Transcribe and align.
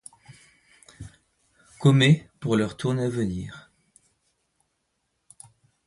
Comet 1.77 2.27
pour 2.39 2.55
leur 2.55 2.75
tournée 2.75 3.03
à 3.05 3.09
venir. 3.09 3.69